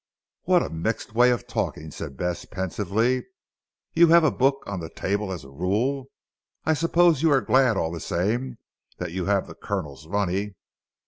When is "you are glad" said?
7.21-7.77